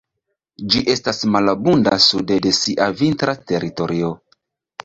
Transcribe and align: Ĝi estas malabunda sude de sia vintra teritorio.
Ĝi 0.75 0.79
estas 0.93 1.19
malabunda 1.35 1.93
sude 2.07 2.39
de 2.47 2.57
sia 2.63 2.91
vintra 3.03 3.37
teritorio. 3.53 4.11